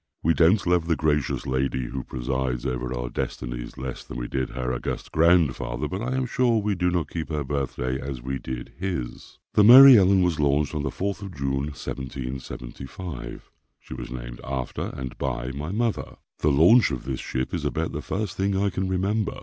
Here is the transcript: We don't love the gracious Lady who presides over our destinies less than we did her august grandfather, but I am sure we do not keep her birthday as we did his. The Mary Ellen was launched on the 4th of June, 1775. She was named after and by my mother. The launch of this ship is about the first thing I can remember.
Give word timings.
We 0.23 0.33
don't 0.33 0.65
love 0.65 0.87
the 0.87 0.95
gracious 0.95 1.45
Lady 1.45 1.85
who 1.89 2.03
presides 2.03 2.65
over 2.65 2.91
our 2.91 3.07
destinies 3.07 3.77
less 3.77 4.03
than 4.03 4.17
we 4.17 4.27
did 4.27 4.49
her 4.49 4.73
august 4.73 5.11
grandfather, 5.11 5.87
but 5.87 6.01
I 6.01 6.15
am 6.15 6.25
sure 6.25 6.57
we 6.59 6.73
do 6.73 6.89
not 6.89 7.07
keep 7.11 7.29
her 7.29 7.43
birthday 7.43 8.01
as 8.01 8.19
we 8.19 8.39
did 8.39 8.73
his. 8.79 9.37
The 9.53 9.63
Mary 9.63 9.99
Ellen 9.99 10.23
was 10.23 10.39
launched 10.39 10.73
on 10.73 10.81
the 10.81 10.89
4th 10.89 11.21
of 11.21 11.35
June, 11.35 11.67
1775. 11.69 13.51
She 13.79 13.93
was 13.93 14.09
named 14.09 14.41
after 14.43 14.91
and 14.95 15.15
by 15.19 15.51
my 15.51 15.69
mother. 15.71 16.15
The 16.39 16.49
launch 16.49 16.89
of 16.89 17.03
this 17.03 17.19
ship 17.19 17.53
is 17.53 17.63
about 17.63 17.91
the 17.91 18.01
first 18.01 18.35
thing 18.35 18.57
I 18.57 18.71
can 18.71 18.89
remember. 18.89 19.39